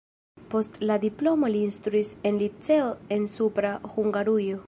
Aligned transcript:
Post 0.53 0.79
la 0.91 0.95
diplomo 1.03 1.51
li 1.55 1.61
instruis 1.65 2.13
en 2.29 2.41
liceo 2.45 2.89
en 3.17 3.31
Supra 3.37 3.77
Hungarujo. 3.95 4.59